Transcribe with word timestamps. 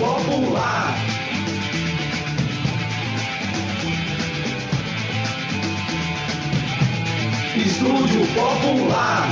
Popular. 0.00 0.94
Estúdio 7.54 8.20
Popular. 8.34 9.28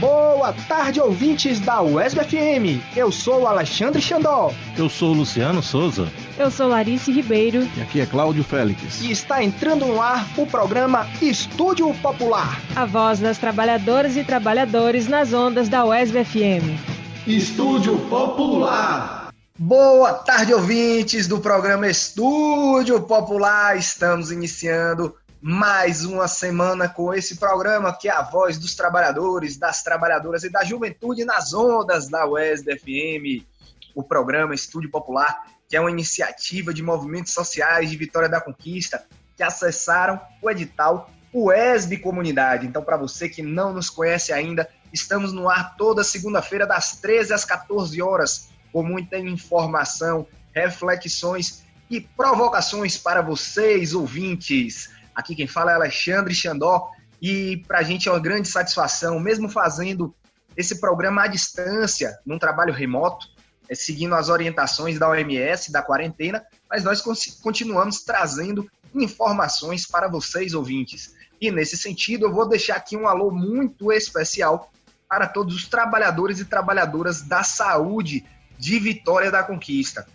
Boa 0.00 0.52
tarde, 0.66 1.00
ouvintes 1.00 1.60
da 1.60 1.80
UESB 1.82 2.24
FM. 2.24 2.96
Eu 2.96 3.12
sou 3.12 3.46
Alexandre 3.46 4.02
Xandó. 4.02 4.52
Eu 4.76 4.88
sou 4.88 5.12
Luciano 5.12 5.62
Souza. 5.62 6.08
Eu 6.36 6.50
sou 6.50 6.66
Larice 6.66 7.12
Ribeiro. 7.12 7.64
E 7.76 7.82
aqui 7.82 8.00
é 8.00 8.06
Cláudio 8.06 8.42
Félix. 8.42 9.02
E 9.02 9.12
está 9.12 9.40
entrando 9.40 9.86
no 9.86 10.02
ar 10.02 10.26
o 10.36 10.44
programa 10.48 11.06
Estúdio 11.22 11.94
Popular. 12.02 12.60
A 12.74 12.84
voz 12.84 13.20
das 13.20 13.38
trabalhadoras 13.38 14.16
e 14.16 14.24
trabalhadores 14.24 15.06
nas 15.06 15.32
ondas 15.32 15.68
da 15.68 15.84
UESB 15.84 16.24
FM. 16.24 16.95
Estúdio 17.26 17.98
Popular. 18.08 19.34
Boa 19.58 20.14
tarde, 20.14 20.54
ouvintes 20.54 21.26
do 21.26 21.40
programa 21.40 21.88
Estúdio 21.88 23.02
Popular. 23.02 23.76
Estamos 23.76 24.30
iniciando 24.30 25.12
mais 25.42 26.04
uma 26.04 26.28
semana 26.28 26.88
com 26.88 27.12
esse 27.12 27.36
programa 27.36 27.92
que 27.92 28.08
é 28.08 28.12
a 28.12 28.22
voz 28.22 28.58
dos 28.58 28.76
trabalhadores, 28.76 29.56
das 29.56 29.82
trabalhadoras 29.82 30.44
e 30.44 30.48
da 30.48 30.62
juventude 30.62 31.24
nas 31.24 31.52
ondas 31.52 32.08
da 32.08 32.24
UESD 32.28 32.78
FM. 32.78 33.44
O 33.92 34.04
programa 34.04 34.54
Estúdio 34.54 34.88
Popular, 34.88 35.46
que 35.68 35.76
é 35.76 35.80
uma 35.80 35.90
iniciativa 35.90 36.72
de 36.72 36.80
movimentos 36.80 37.32
sociais 37.32 37.90
de 37.90 37.96
Vitória 37.96 38.28
da 38.28 38.40
Conquista, 38.40 39.04
que 39.36 39.42
acessaram 39.42 40.20
o 40.40 40.48
edital 40.48 41.10
UESB 41.34 41.98
Comunidade. 41.98 42.68
Então, 42.68 42.84
para 42.84 42.96
você 42.96 43.28
que 43.28 43.42
não 43.42 43.72
nos 43.72 43.90
conhece 43.90 44.32
ainda, 44.32 44.68
estamos 44.96 45.32
no 45.32 45.48
ar 45.48 45.76
toda 45.76 46.02
segunda-feira, 46.02 46.66
das 46.66 46.96
13 46.96 47.32
às 47.32 47.44
14 47.44 48.00
horas, 48.02 48.48
com 48.72 48.82
muita 48.82 49.18
informação, 49.18 50.26
reflexões 50.54 51.64
e 51.88 52.00
provocações 52.00 52.96
para 52.96 53.22
vocês, 53.22 53.94
ouvintes. 53.94 54.90
Aqui 55.14 55.36
quem 55.36 55.46
fala 55.46 55.72
é 55.72 55.74
Alexandre 55.74 56.34
Xandó 56.34 56.90
e 57.20 57.58
para 57.68 57.78
a 57.78 57.82
gente 57.82 58.08
é 58.08 58.12
uma 58.12 58.20
grande 58.20 58.48
satisfação, 58.48 59.20
mesmo 59.20 59.48
fazendo 59.48 60.14
esse 60.56 60.80
programa 60.80 61.24
à 61.24 61.26
distância, 61.26 62.18
num 62.24 62.38
trabalho 62.38 62.72
remoto, 62.72 63.26
é, 63.68 63.74
seguindo 63.74 64.14
as 64.14 64.28
orientações 64.28 64.98
da 64.98 65.08
OMS, 65.10 65.70
da 65.70 65.82
quarentena, 65.82 66.44
mas 66.68 66.82
nós 66.82 67.02
continuamos 67.42 68.02
trazendo 68.02 68.68
informações 68.94 69.86
para 69.86 70.08
vocês, 70.08 70.54
ouvintes. 70.54 71.14
E 71.40 71.50
nesse 71.50 71.76
sentido, 71.76 72.26
eu 72.26 72.32
vou 72.32 72.48
deixar 72.48 72.76
aqui 72.76 72.96
um 72.96 73.06
alô 73.06 73.30
muito 73.30 73.92
especial 73.92 74.70
para 75.08 75.26
todos 75.26 75.54
os 75.54 75.68
trabalhadores 75.68 76.40
e 76.40 76.44
trabalhadoras 76.44 77.22
da 77.22 77.42
saúde 77.42 78.24
de 78.58 78.78
Vitória 78.78 79.30
da 79.30 79.42
Conquista. 79.42 80.06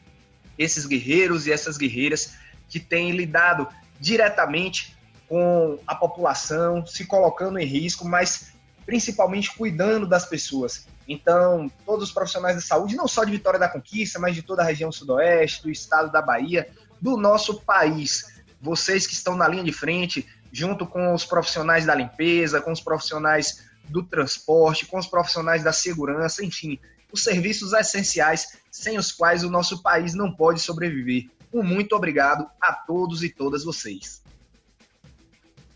Esses 0.58 0.86
guerreiros 0.86 1.48
e 1.48 1.52
essas 1.52 1.78
guerreiras 1.78 2.36
que 2.68 2.80
têm 2.80 3.12
lidado 3.12 3.68
diretamente 4.00 4.98
com 5.28 5.80
a 5.88 5.96
população, 5.96 6.86
se 6.86 7.06
colocando 7.06 7.58
em 7.58 7.66
risco, 7.66 8.06
mas 8.06 8.52
principalmente 8.86 9.56
cuidando 9.56 10.06
das 10.06 10.26
pessoas. 10.26 10.88
Então, 11.08 11.72
todos 11.86 12.10
os 12.10 12.14
profissionais 12.14 12.56
da 12.56 12.62
saúde, 12.62 12.96
não 12.96 13.08
só 13.08 13.24
de 13.24 13.32
Vitória 13.32 13.60
da 13.60 13.70
Conquista, 13.70 14.20
mas 14.20 14.36
de 14.36 14.42
toda 14.42 14.62
a 14.62 14.66
região 14.66 14.92
sudoeste, 14.92 15.64
do 15.64 15.70
estado 15.70 16.12
da 16.12 16.22
Bahia, 16.22 16.70
do 17.00 17.16
nosso 17.16 17.62
país. 17.62 18.42
Vocês 18.62 19.08
que 19.08 19.14
estão 19.14 19.36
na 19.36 19.48
linha 19.48 19.64
de 19.64 19.72
frente, 19.72 20.28
junto 20.52 20.86
com 20.86 21.14
os 21.14 21.26
profissionais 21.26 21.86
da 21.86 21.96
limpeza, 21.96 22.62
com 22.62 22.72
os 22.72 22.82
profissionais 22.82 23.71
do 23.92 24.04
transporte, 24.04 24.86
com 24.86 24.98
os 24.98 25.08
profissionais 25.08 25.64
da 25.64 25.74
segurança, 25.74 26.44
enfim, 26.44 26.80
os 27.12 27.24
serviços 27.24 27.74
essenciais 27.74 28.58
sem 28.72 28.98
os 28.98 29.12
quais 29.12 29.44
o 29.44 29.50
nosso 29.50 29.82
país 29.82 30.14
não 30.14 30.34
pode 30.34 30.62
sobreviver. 30.62 31.30
Um 31.54 31.62
muito 31.62 31.96
obrigado 31.96 32.50
a 32.62 32.74
todos 32.74 33.24
e 33.24 33.30
todas 33.30 33.66
vocês. 33.66 34.24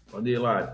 Pode 0.09 0.29
ir, 0.29 0.37
Lari. 0.37 0.71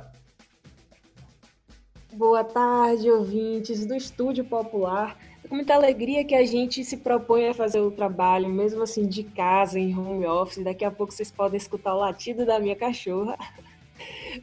Boa 2.13 2.44
tarde, 2.44 3.09
ouvintes 3.09 3.85
do 3.85 3.96
Estúdio 3.96 4.44
Popular. 4.44 5.18
É 5.44 5.47
com 5.47 5.56
muita 5.56 5.74
alegria 5.74 6.24
que 6.24 6.35
a 6.35 6.46
gente 6.46 6.84
se 6.84 6.97
propõe 6.97 7.47
a 7.47 7.53
fazer 7.53 7.80
o 7.80 7.90
trabalho, 7.90 8.50
mesmo 8.50 8.84
assim 8.84 9.07
de 9.07 9.24
casa, 9.24 9.80
em 9.80 9.97
home 9.97 10.28
office. 10.28 10.63
Daqui 10.63 10.85
a 10.85 10.91
pouco 10.91 11.12
vocês 11.12 11.31
podem 11.31 11.57
escutar 11.57 11.96
o 11.96 12.00
latido 12.00 12.46
da 12.46 12.59
minha 12.59 12.75
cachorra. 12.75 13.38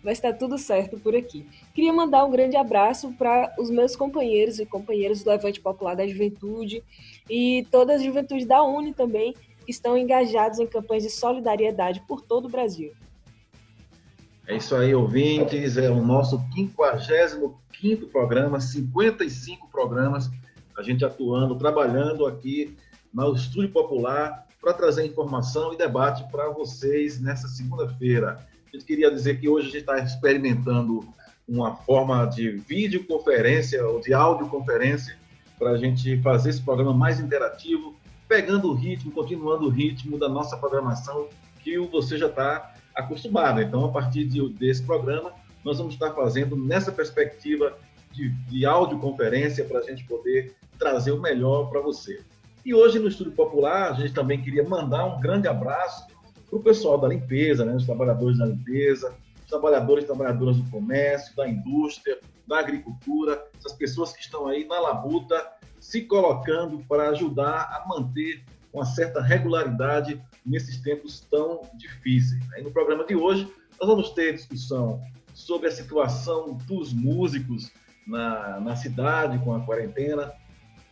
Mas 0.03 0.19
está 0.19 0.32
tudo 0.32 0.59
certo 0.59 0.99
por 0.99 1.15
aqui. 1.15 1.47
Queria 1.75 1.93
mandar 1.93 2.25
um 2.25 2.31
grande 2.31 2.56
abraço 2.56 3.12
para 3.12 3.54
os 3.59 3.71
meus 3.71 3.94
companheiros 3.97 4.59
e 4.59 4.66
companheiras 4.66 5.22
do 5.22 5.31
Levante 5.31 5.60
Popular 5.60 5.94
da 5.94 6.06
Juventude 6.06 6.82
e 7.28 7.66
toda 7.71 7.94
a 7.94 7.99
juventude 7.99 8.47
da 8.47 8.62
Uni 8.62 8.93
também, 8.94 9.34
estão 9.66 9.99
engajados 9.99 10.59
em 10.59 10.66
campanhas 10.66 11.04
de 11.04 11.10
solidariedade 11.10 12.03
por 12.09 12.22
todo 12.22 12.47
o 12.47 12.49
Brasil. 12.49 12.93
É 14.47 14.56
isso 14.56 14.75
aí, 14.75 14.94
ouvintes. 14.94 15.76
É 15.76 15.91
o 15.91 16.03
nosso 16.03 16.43
55 16.55 18.06
programa, 18.10 18.59
55 18.60 19.69
programas, 19.69 20.31
a 20.76 20.82
gente 20.82 21.05
atuando, 21.05 21.55
trabalhando 21.56 22.25
aqui 22.26 22.75
no 23.12 23.34
Estúdio 23.34 23.70
Popular 23.70 24.47
para 24.60 24.72
trazer 24.72 25.05
informação 25.06 25.75
e 25.75 25.76
debate 25.76 26.25
para 26.31 26.49
vocês 26.49 27.20
nessa 27.20 27.47
segunda-feira. 27.47 28.47
A 28.73 28.77
gente 28.77 28.84
queria 28.84 29.11
dizer 29.11 29.41
que 29.41 29.49
hoje 29.49 29.69
a 29.69 29.71
gente 29.71 29.81
está 29.81 29.99
experimentando 29.99 31.06
uma 31.49 31.75
forma 31.75 32.27
de 32.27 32.51
videoconferência 32.51 33.87
ou 33.87 34.01
de 34.01 34.12
audioconferência 34.12 35.17
para 35.59 35.71
a 35.71 35.79
gente 35.79 36.21
fazer 36.21 36.51
esse 36.51 36.62
programa 36.62 36.93
mais 36.93 37.19
interativo, 37.19 37.97
pegando 38.29 38.69
o 38.69 38.75
ritmo, 38.75 39.11
continuando 39.11 39.67
o 39.67 39.71
ritmo 39.71 40.19
da 40.19 40.29
nossa 40.29 40.56
programação 40.56 41.29
que 41.65 41.79
você 41.79 42.19
já 42.19 42.27
está 42.27 42.75
acostumado. 42.95 43.62
Então, 43.62 43.87
a 43.87 43.89
partir 43.89 44.27
de, 44.27 44.47
desse 44.51 44.83
programa, 44.83 45.33
nós 45.65 45.79
vamos 45.79 45.95
estar 45.95 46.12
fazendo 46.12 46.55
nessa 46.55 46.93
perspectiva 46.93 47.79
de, 48.12 48.29
de 48.29 48.67
audioconferência 48.67 49.65
para 49.65 49.79
a 49.79 49.83
gente 49.83 50.05
poder 50.05 50.55
trazer 50.79 51.12
o 51.12 51.21
melhor 51.21 51.71
para 51.71 51.81
você. 51.81 52.21
E 52.65 52.75
hoje 52.75 52.99
no 52.99 53.09
Estúdio 53.09 53.33
Popular, 53.33 53.93
a 53.93 53.95
gente 53.95 54.12
também 54.12 54.43
queria 54.43 54.62
mandar 54.62 55.06
um 55.06 55.21
grande 55.21 55.49
abraço 55.49 56.06
para 56.48 56.59
o 56.59 56.62
pessoal 56.62 56.98
da 56.98 57.09
limpeza, 57.09 57.64
né, 57.64 57.75
os 57.75 57.84
trabalhadores 57.84 58.38
da 58.38 58.47
limpeza, 58.47 59.14
os 59.42 59.48
trabalhadores 59.48 60.04
e 60.04 60.06
trabalhadoras 60.06 60.56
do 60.56 60.70
comércio, 60.70 61.36
da 61.36 61.48
indústria, 61.48 62.19
da 62.47 62.59
agricultura, 62.59 63.47
essas 63.59 63.72
pessoas 63.75 64.12
que 64.12 64.20
estão 64.20 64.47
aí 64.47 64.66
na 64.66 64.81
labuta 64.81 65.53
se 65.78 66.03
colocando 66.03 66.78
para 66.88 67.10
ajudar 67.10 67.62
a 67.62 67.87
manter 67.87 68.42
uma 68.72 68.84
certa 68.84 69.20
regularidade 69.20 70.20
nesses 70.44 70.78
tempos 70.78 71.20
tão 71.31 71.62
difíceis. 71.75 72.47
Né? 72.48 72.60
E 72.60 72.62
no 72.62 72.70
programa 72.70 73.04
de 73.04 73.14
hoje, 73.14 73.50
nós 73.81 73.88
vamos 73.88 74.10
ter 74.10 74.34
discussão 74.34 75.00
sobre 75.34 75.69
a 75.69 75.72
situação 75.72 76.54
dos 76.66 76.92
músicos 76.92 77.70
na, 78.06 78.60
na 78.60 78.76
cidade 78.76 79.38
com 79.38 79.54
a 79.54 79.60
quarentena. 79.60 80.32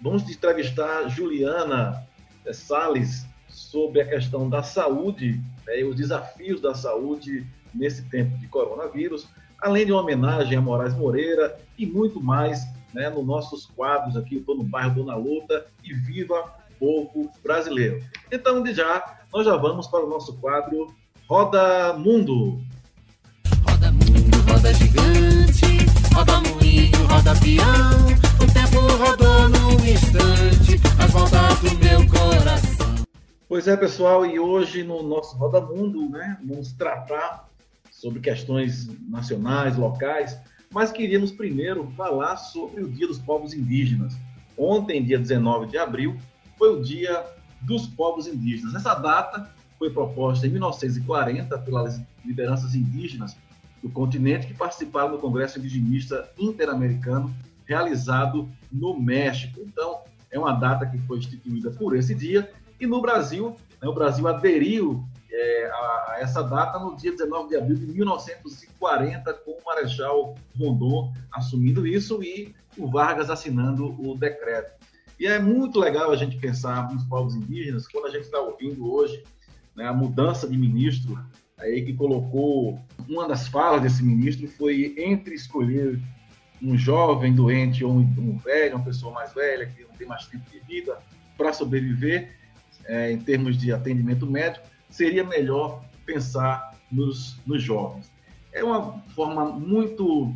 Vamos 0.01 0.29
entrevistar 0.29 1.09
Juliana 1.09 2.07
eh, 2.45 2.53
Sales 2.53 3.27
sobre 3.49 4.01
a 4.01 4.07
questão 4.07 4.49
da 4.49 4.63
saúde 4.63 5.41
né, 5.67 5.81
e 5.81 5.85
os 5.85 5.97
desafios 5.97 6.61
da 6.61 6.75
saúde 6.75 7.47
nesse 7.75 8.03
tempo 8.05 8.37
de 8.39 8.47
coronavírus, 8.49 9.27
além 9.61 9.87
de 9.87 9.93
uma 9.93 10.03
homenagem 10.03 10.57
a 10.57 10.61
Moraes 10.61 10.95
Moreira 10.95 11.59
e 11.79 11.87
muito 11.87 12.21
mais 12.21 12.67
né, 12.93 13.11
nos 13.11 13.27
nossos 13.27 13.67
quadros 13.67 14.17
aqui, 14.17 14.37
Estou 14.37 14.57
no 14.57 14.65
Bairro, 14.65 14.91
Estou 14.91 15.05
na 15.05 15.17
Luta 15.17 15.67
e 15.85 15.93
Viva 15.93 16.55
Povo 16.79 17.31
Brasileiro. 17.43 18.03
Então, 18.31 18.63
de 18.63 18.73
já, 18.73 19.21
nós 19.33 19.45
já 19.45 19.57
vamos 19.57 19.87
para 19.87 20.05
o 20.05 20.09
nosso 20.09 20.35
quadro 20.39 20.95
Roda 21.29 21.95
Mundo. 21.95 22.61
Roda 23.69 23.93
mundo, 23.93 24.53
roda 24.53 24.73
gigante, 24.73 25.87
roda 26.15 26.41
moinho, 26.41 27.07
roda 27.09 27.35
peão, 27.41 28.26
Pois 33.67 33.77
é, 33.77 33.81
pessoal, 33.81 34.25
e 34.25 34.39
hoje 34.39 34.85
no 34.85 35.03
nosso 35.03 35.37
Roda 35.37 35.61
Mundo, 35.61 36.09
né, 36.09 36.39
vamos 36.45 36.73
tratar 36.73 37.49
sobre 37.91 38.21
questões 38.21 38.89
nacionais, 39.11 39.77
locais, 39.77 40.39
mas 40.71 40.93
queríamos 40.93 41.33
primeiro 41.33 41.93
falar 41.97 42.37
sobre 42.37 42.85
o 42.85 42.89
Dia 42.89 43.09
dos 43.09 43.19
Povos 43.19 43.53
Indígenas. 43.53 44.17
Ontem, 44.57 45.03
dia 45.03 45.19
19 45.19 45.67
de 45.67 45.79
abril, 45.79 46.17
foi 46.57 46.79
o 46.79 46.81
Dia 46.81 47.27
dos 47.61 47.89
Povos 47.89 48.29
Indígenas. 48.29 48.73
Essa 48.73 48.95
data 48.95 49.51
foi 49.81 49.91
proposta 49.91 50.47
em 50.47 50.51
1940 50.51 51.59
pelas 51.59 52.01
lideranças 52.25 52.73
indígenas 52.77 53.37
do 53.83 53.91
continente 53.91 54.47
que 54.47 54.55
participaram 54.55 55.11
do 55.11 55.19
Congresso 55.19 55.59
Indigenista 55.59 56.31
Interamericano 56.39 57.35
realizado 57.65 58.49
no 58.71 58.97
México. 58.97 59.59
Então, 59.67 60.03
é 60.31 60.39
uma 60.39 60.53
data 60.53 60.87
que 60.87 60.99
foi 60.99 61.19
instituída 61.19 61.73
por 61.73 61.97
esse 61.97 62.15
dia 62.15 62.49
e 62.79 62.87
no 62.87 63.01
Brasil, 63.01 63.57
né, 63.81 63.89
o 63.89 63.95
Brasil 63.95 64.27
aderiu 64.29 65.05
é, 65.31 65.71
a, 65.71 65.77
a, 65.77 66.17
essa 66.21 66.43
data 66.43 66.79
no 66.79 66.97
dia 66.97 67.13
19 67.13 67.49
de 67.49 67.57
abril 67.57 67.77
de 67.77 67.87
1940, 67.87 69.35
com 69.35 69.53
o 69.53 69.65
Marechal 69.65 70.35
Rondon 70.59 71.13
assumindo 71.33 71.87
isso 71.87 72.23
e 72.23 72.55
o 72.77 72.89
Vargas 72.89 73.31
assinando 73.31 73.95
o 74.01 74.17
decreto. 74.17 74.73
E 75.19 75.27
é 75.27 75.39
muito 75.39 75.81
legal 75.81 76.11
a 76.11 76.17
gente 76.17 76.37
pensar 76.37 76.93
nos 76.93 77.05
povos 77.05 77.35
indígenas 77.35 77.89
quando 77.89 78.07
a 78.07 78.11
gente 78.11 78.25
está 78.25 78.39
ouvindo 78.39 78.91
hoje 78.91 79.23
né, 79.75 79.87
a 79.87 79.93
mudança 79.93 80.47
de 80.49 80.57
ministro, 80.57 81.19
aí 81.59 81.83
que 81.85 81.95
colocou 81.95 82.79
uma 83.09 83.27
das 83.27 83.49
falas 83.49 83.83
desse 83.83 84.03
ministro 84.05 84.47
foi 84.49 84.95
entre 84.99 85.35
escolher 85.35 85.99
um 86.63 86.77
jovem 86.77 87.35
doente 87.35 87.85
ou 87.85 87.93
um 87.93 88.39
velho, 88.39 88.77
uma 88.77 88.85
pessoa 88.85 89.13
mais 89.13 89.33
velha 89.33 89.67
que 89.67 89.83
não 89.85 89.91
tem 89.91 90.07
mais 90.07 90.27
tempo 90.27 90.45
de 90.51 90.59
vida 90.61 90.99
para 91.37 91.53
sobreviver 91.53 92.35
é, 92.87 93.13
em 93.13 93.19
termos 93.19 93.57
de 93.57 93.73
atendimento 93.73 94.27
médico, 94.27 94.67
seria 94.89 95.25
melhor 95.25 95.85
pensar 96.05 96.75
nos, 96.91 97.37
nos 97.47 97.63
jovens. 97.63 98.11
É 98.53 98.65
uma 98.65 98.99
forma 99.15 99.45
muito 99.45 100.33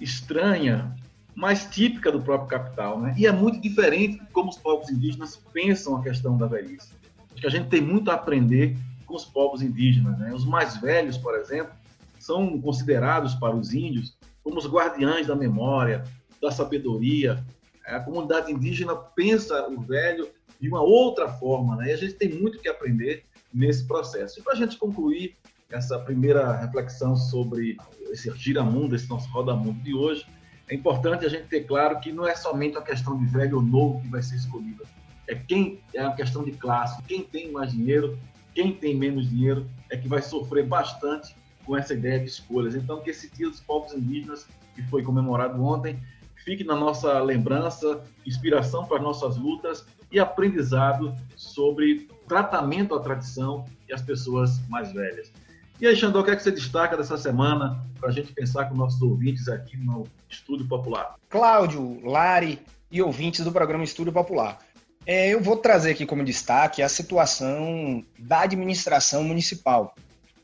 estranha, 0.00 0.94
mas 1.34 1.66
típica 1.66 2.10
do 2.10 2.20
próprio 2.20 2.48
capital, 2.48 3.00
né? 3.00 3.14
E 3.16 3.26
é 3.26 3.32
muito 3.32 3.60
diferente 3.60 4.18
de 4.18 4.26
como 4.32 4.50
os 4.50 4.58
povos 4.58 4.90
indígenas 4.90 5.36
pensam 5.52 5.96
a 5.96 6.02
questão 6.02 6.36
da 6.36 6.46
velhice. 6.46 6.92
Acho 7.30 7.40
que 7.40 7.46
a 7.46 7.50
gente 7.50 7.68
tem 7.68 7.80
muito 7.80 8.10
a 8.10 8.14
aprender 8.14 8.76
com 9.06 9.14
os 9.14 9.24
povos 9.24 9.62
indígenas, 9.62 10.18
né? 10.18 10.32
Os 10.34 10.44
mais 10.44 10.76
velhos, 10.78 11.16
por 11.16 11.34
exemplo, 11.36 11.72
são 12.18 12.60
considerados 12.60 13.34
para 13.34 13.54
os 13.54 13.72
índios 13.72 14.16
como 14.42 14.58
os 14.58 14.66
guardiães 14.66 15.26
da 15.26 15.36
memória, 15.36 16.02
da 16.40 16.50
sabedoria. 16.50 17.44
A 17.86 18.00
comunidade 18.00 18.52
indígena 18.52 18.94
pensa 18.94 19.68
o 19.68 19.80
velho 19.80 20.28
de 20.62 20.68
uma 20.68 20.80
outra 20.80 21.28
forma, 21.28 21.74
né? 21.74 21.88
E 21.88 21.92
a 21.92 21.96
gente 21.96 22.14
tem 22.14 22.28
muito 22.28 22.60
que 22.60 22.68
aprender 22.68 23.24
nesse 23.52 23.84
processo. 23.84 24.38
E 24.38 24.42
para 24.44 24.52
a 24.52 24.56
gente 24.56 24.78
concluir 24.78 25.36
essa 25.68 25.98
primeira 25.98 26.56
reflexão 26.56 27.16
sobre 27.16 27.76
esse 28.12 28.30
giramundo, 28.36 28.94
esse 28.94 29.10
nosso 29.10 29.28
roda-mundo 29.30 29.82
de 29.82 29.92
hoje, 29.92 30.24
é 30.68 30.74
importante 30.74 31.26
a 31.26 31.28
gente 31.28 31.48
ter 31.48 31.64
claro 31.64 31.98
que 31.98 32.12
não 32.12 32.28
é 32.28 32.36
somente 32.36 32.76
uma 32.76 32.84
questão 32.84 33.18
de 33.18 33.26
velho 33.26 33.56
ou 33.56 33.62
novo 33.62 34.00
que 34.02 34.08
vai 34.08 34.22
ser 34.22 34.36
escolhida. 34.36 34.84
É 35.26 35.34
quem 35.34 35.80
é 35.92 36.02
uma 36.06 36.14
questão 36.14 36.44
de 36.44 36.52
classe. 36.52 37.02
Quem 37.02 37.24
tem 37.24 37.50
mais 37.50 37.72
dinheiro, 37.72 38.16
quem 38.54 38.72
tem 38.72 38.96
menos 38.96 39.28
dinheiro 39.28 39.68
é 39.90 39.96
que 39.96 40.06
vai 40.06 40.22
sofrer 40.22 40.64
bastante 40.64 41.34
com 41.66 41.76
essa 41.76 41.92
ideia 41.92 42.20
de 42.20 42.26
escolhas. 42.26 42.76
Então, 42.76 43.00
que 43.00 43.10
esse 43.10 43.28
Dia 43.34 43.50
dos 43.50 43.58
Povos 43.58 43.92
Indígenas, 43.92 44.46
que 44.76 44.82
foi 44.84 45.02
comemorado 45.02 45.60
ontem, 45.60 45.98
fique 46.36 46.62
na 46.62 46.76
nossa 46.76 47.20
lembrança, 47.20 48.04
inspiração 48.24 48.84
para 48.86 48.98
as 48.98 49.02
nossas 49.02 49.36
lutas 49.36 49.84
e 50.12 50.20
aprendizado 50.20 51.14
sobre 51.36 52.08
tratamento 52.28 52.94
à 52.94 53.00
tradição 53.00 53.64
e 53.88 53.92
às 53.92 54.02
pessoas 54.02 54.60
mais 54.68 54.92
velhas. 54.92 55.32
E 55.80 55.86
aí, 55.86 55.96
Xandó, 55.96 56.20
o 56.20 56.24
que 56.24 56.30
é 56.30 56.36
que 56.36 56.42
você 56.42 56.52
destaca 56.52 56.96
dessa 56.96 57.16
semana 57.16 57.84
para 57.98 58.10
a 58.10 58.12
gente 58.12 58.32
pensar 58.32 58.66
com 58.66 58.76
nossos 58.76 59.00
ouvintes 59.02 59.48
aqui 59.48 59.76
no 59.76 60.06
Estúdio 60.28 60.68
Popular? 60.68 61.16
Cláudio, 61.28 62.00
Lari 62.04 62.60
e 62.90 63.02
ouvintes 63.02 63.44
do 63.44 63.50
programa 63.50 63.82
Estúdio 63.82 64.12
Popular. 64.12 64.58
É, 65.04 65.30
eu 65.30 65.40
vou 65.40 65.56
trazer 65.56 65.92
aqui 65.92 66.06
como 66.06 66.22
destaque 66.24 66.82
a 66.82 66.88
situação 66.88 68.04
da 68.18 68.42
administração 68.42 69.24
municipal 69.24 69.94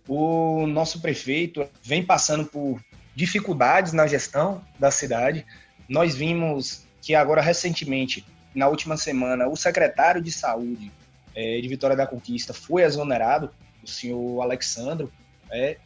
o 0.08 0.66
nosso 0.66 1.00
prefeito 1.00 1.68
vem 1.82 2.02
passando 2.02 2.46
por 2.46 2.80
dificuldades 3.14 3.92
na 3.92 4.06
gestão 4.06 4.64
da 4.78 4.90
cidade. 4.90 5.44
Nós 5.86 6.16
vimos 6.16 6.84
que 7.02 7.14
agora 7.14 7.42
recentemente, 7.42 8.24
na 8.58 8.68
última 8.68 8.96
semana, 8.96 9.48
o 9.48 9.56
secretário 9.56 10.20
de 10.20 10.32
saúde 10.32 10.92
é, 11.34 11.60
de 11.60 11.68
Vitória 11.68 11.96
da 11.96 12.06
Conquista 12.06 12.52
foi 12.52 12.82
exonerado, 12.82 13.50
o 13.82 13.86
senhor 13.86 14.42
Alexandro, 14.42 15.10
é, 15.50 15.76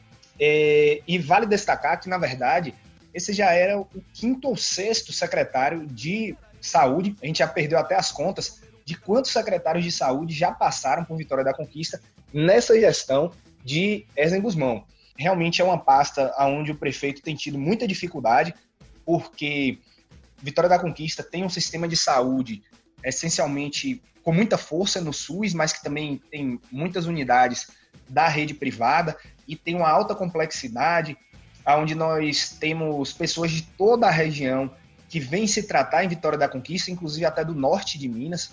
é, 0.40 1.02
e 1.06 1.18
vale 1.18 1.46
destacar 1.46 2.00
que, 2.00 2.08
na 2.08 2.16
verdade, 2.16 2.74
esse 3.12 3.34
já 3.34 3.52
era 3.52 3.78
o 3.78 3.86
quinto 4.14 4.48
ou 4.48 4.56
sexto 4.56 5.12
secretário 5.12 5.86
de 5.86 6.34
saúde, 6.60 7.14
a 7.22 7.26
gente 7.26 7.40
já 7.40 7.46
perdeu 7.46 7.78
até 7.78 7.94
as 7.94 8.10
contas 8.10 8.62
de 8.84 8.96
quantos 8.96 9.30
secretários 9.30 9.84
de 9.84 9.92
saúde 9.92 10.34
já 10.34 10.50
passaram 10.50 11.04
por 11.04 11.16
Vitória 11.18 11.44
da 11.44 11.52
Conquista 11.52 12.00
nessa 12.32 12.78
gestão 12.80 13.32
de 13.62 14.06
Erzen 14.16 14.40
Guzmão. 14.40 14.84
Realmente 15.16 15.60
é 15.60 15.64
uma 15.64 15.78
pasta 15.78 16.34
onde 16.38 16.72
o 16.72 16.76
prefeito 16.76 17.22
tem 17.22 17.36
tido 17.36 17.58
muita 17.58 17.86
dificuldade, 17.86 18.54
porque 19.04 19.78
Vitória 20.42 20.68
da 20.68 20.78
Conquista 20.78 21.22
tem 21.22 21.44
um 21.44 21.48
sistema 21.48 21.86
de 21.86 21.96
saúde 21.96 22.62
essencialmente 23.04 24.02
com 24.22 24.32
muita 24.32 24.56
força 24.56 25.00
no 25.00 25.12
SUS, 25.12 25.54
mas 25.54 25.72
que 25.72 25.82
também 25.82 26.20
tem 26.30 26.60
muitas 26.70 27.06
unidades 27.06 27.70
da 28.08 28.28
rede 28.28 28.54
privada 28.54 29.16
e 29.46 29.56
tem 29.56 29.74
uma 29.74 29.88
alta 29.88 30.14
complexidade, 30.14 31.16
onde 31.66 31.94
nós 31.94 32.50
temos 32.50 33.12
pessoas 33.12 33.50
de 33.50 33.62
toda 33.62 34.06
a 34.06 34.10
região 34.10 34.70
que 35.08 35.18
vêm 35.18 35.46
se 35.46 35.64
tratar 35.64 36.04
em 36.04 36.08
Vitória 36.08 36.38
da 36.38 36.48
Conquista, 36.48 36.90
inclusive 36.90 37.24
até 37.24 37.44
do 37.44 37.54
norte 37.54 37.98
de 37.98 38.08
Minas. 38.08 38.52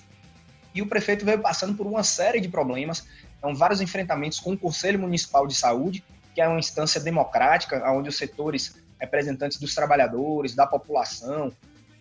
E 0.74 0.81
o 0.81 0.88
prefeito 0.88 1.25
veio 1.25 1.39
passando 1.39 1.75
por 1.75 1.88
uma 1.88 2.03
série 2.03 2.39
de 2.39 2.50
problemas 2.50 3.06
então, 3.39 3.56
vários 3.56 3.81
enfrentamentos 3.81 4.39
com 4.39 4.51
o 4.51 4.57
Conselho 4.57 5.00
Municipal 5.00 5.47
de 5.47 5.56
Saúde, 5.56 6.03
que 6.35 6.42
é 6.42 6.47
uma 6.47 6.59
instância 6.59 7.01
democrática, 7.01 7.81
onde 7.92 8.09
os 8.09 8.18
setores 8.18 8.75
representantes 9.00 9.57
dos 9.57 9.74
trabalhadores, 9.74 10.53
da 10.53 10.68
população, 10.68 11.51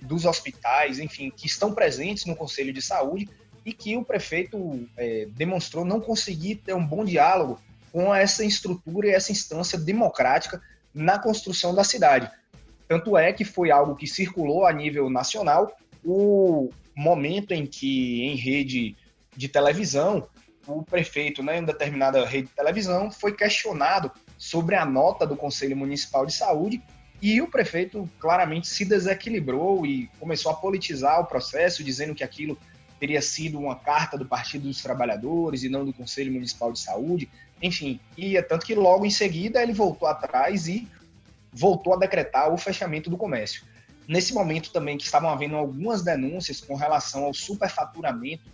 dos 0.01 0.25
hospitais, 0.25 0.99
enfim, 0.99 1.31
que 1.31 1.47
estão 1.47 1.75
presentes 1.75 2.25
no 2.25 2.37
Conselho 2.37 2.73
de 2.73 2.81
Saúde 2.83 3.29
e 3.65 3.73
que 3.73 3.97
o 3.97 4.05
prefeito 4.05 4.89
é, 4.97 5.27
demonstrou 5.31 5.85
não 5.85 6.01
conseguir 6.01 6.57
ter 6.57 6.75
um 6.75 6.87
bom 6.87 7.05
diálogo 7.05 7.61
com 7.93 8.15
essa 8.15 8.45
estrutura 8.45 9.09
e 9.09 9.11
essa 9.11 9.33
instância 9.33 9.79
democrática 9.79 10.61
na 10.95 11.19
construção 11.19 11.75
da 11.75 11.85
cidade. 11.85 12.31
Tanto 12.87 13.17
é 13.17 13.33
que 13.33 13.45
foi 13.45 13.71
algo 13.71 13.95
que 13.95 14.07
circulou 14.07 14.67
a 14.67 14.73
nível 14.73 15.11
nacional 15.11 15.77
o 16.05 16.71
momento 16.97 17.53
em 17.53 17.67
que, 17.67 18.25
em 18.25 18.35
rede 18.35 18.97
de 19.37 19.49
televisão, 19.49 20.27
o 20.67 20.83
prefeito, 20.83 21.43
né, 21.43 21.59
em 21.59 21.65
determinada 21.65 22.25
rede 22.25 22.49
de 22.49 22.55
televisão, 22.55 23.11
foi 23.11 23.33
questionado 23.33 24.11
sobre 24.37 24.75
a 24.75 24.85
nota 24.85 25.27
do 25.27 25.37
Conselho 25.37 25.77
Municipal 25.77 26.25
de 26.25 26.33
Saúde 26.33 26.83
e 27.21 27.43
o 27.43 27.49
prefeito 27.49 28.09
claramente 28.21 28.69
se 28.69 28.85
desequilibrou 28.85 29.85
e 29.85 30.09
começou 30.21 30.53
a 30.53 30.55
politizar 30.55 31.21
o 31.21 31.27
processo, 31.27 31.83
dizendo 31.83 32.15
que 32.15 32.23
aquilo 32.23 32.57
teria 32.99 33.21
sido 33.21 33.59
uma 33.59 33.77
carta 33.77 34.17
do 34.17 34.27
Partido 34.27 34.69
dos 34.69 34.83
Trabalhadores 34.83 35.63
e 35.63 35.69
não 35.69 35.85
do 35.85 35.93
Conselho 35.93 36.33
Municipal 36.33 36.73
de 36.73 36.81
Saúde. 36.81 37.29
Enfim, 37.61 38.01
e 38.17 38.37
é 38.37 38.43
tanto 38.43 38.65
que 38.65 38.75
logo 38.75 39.05
em 39.05 39.11
seguida 39.11 39.63
ele 39.63 39.73
voltou 39.73 40.07
atrás 40.07 40.69
e 40.69 40.87
voltou 41.53 41.95
a 41.95 41.97
decretar 41.97 42.53
o 42.53 42.59
fechamento 42.59 43.11
do 43.11 43.17
comércio. 43.17 43.65
Nesse 44.07 44.33
momento 44.33 44.73
também 44.73 44.97
que 44.97 45.05
estavam 45.05 45.29
havendo 45.29 45.57
algumas 45.57 46.03
denúncias 46.03 46.61
com 46.61 46.75
relação 46.75 47.25
ao 47.25 47.35
superfaturamento 47.35 48.45